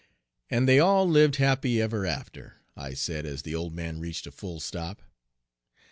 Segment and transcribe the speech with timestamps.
[0.49, 4.31] "And they all lived happy ever after," I said, as the old man reached a
[4.31, 5.03] full stop.